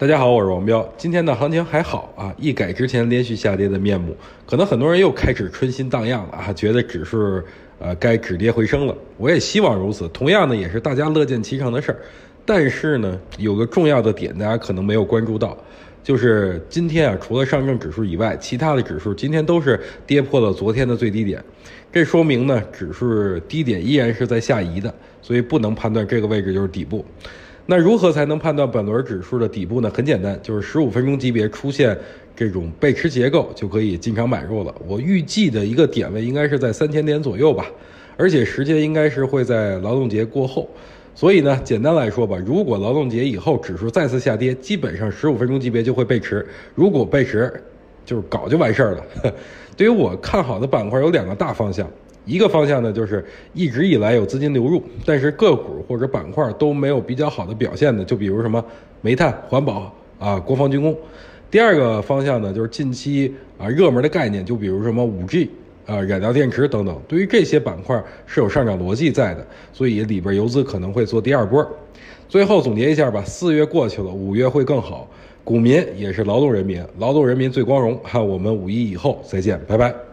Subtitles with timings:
[0.00, 0.88] 大家好，我是王彪。
[0.96, 4.16] 今天的行情还好啊，一改之前连续下跌的面目，
[4.46, 7.42] 可能很多人又开始春心荡漾了啊，觉得指数
[7.80, 8.96] 呃该止跌回升了。
[9.16, 11.98] 我也希望如此，同样呢也是大家乐见其成的事儿。
[12.46, 15.58] 但是呢，有个重要的点大家可能没有关注到，
[16.04, 21.42] 就是今天啊，除了上证指数以外，其他的指数今天都是跌破了昨天的最低点。
[21.90, 27.04] 这说明呢，指数低点依然是在下移的，所以不能判断这个位置就是底部。
[27.70, 29.92] 那如何才能判断本轮指数的底部呢？
[29.94, 31.94] 很简单，就是十五分钟级别出现
[32.34, 34.74] 这种背驰结构，就可以进场买入了。
[34.86, 37.66] 我预计的一个点位应该是在三千点左右吧，
[38.16, 40.66] 而且时间应该是会在劳动节过后。
[41.14, 46.46] 所以呢，简单来说吧，如果劳动节以后指数再次下跌，基本上十五分钟级别就会背驰。
[46.74, 47.52] 如果背驰，
[48.06, 49.04] 就是搞就完事儿了。
[49.76, 51.86] 对于我看好的板块有两个大方向。
[52.28, 53.24] 一个方向呢，就是
[53.54, 58.62] 一直以来有资金流入，但是个股或者板块都没有比较好的表现的，就比如什么
[59.00, 60.94] 煤炭、环保啊、国防军工。
[61.50, 65.50] 第二个方向呢，就是近期啊热门的概念，就比如什么五 G
[65.86, 67.00] 啊、燃料电池等等。
[67.08, 71.66] 对于这些板块是有上涨逻辑在的，所以里边游资可能会做第二波。
[72.28, 75.08] 最后总结一下吧，四月过去了，五月会更好。
[75.44, 77.98] 股民也是劳动人民，劳动人民最光荣。
[78.04, 80.07] 看我们五一以后再见，拜拜。